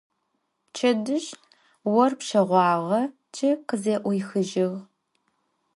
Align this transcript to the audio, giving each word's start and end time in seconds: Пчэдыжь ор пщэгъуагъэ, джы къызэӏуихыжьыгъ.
Пчэдыжь 0.69 1.29
ор 1.99 2.11
пщэгъуагъэ, 2.19 3.01
джы 3.33 3.49
къызэӏуихыжьыгъ. 3.67 4.77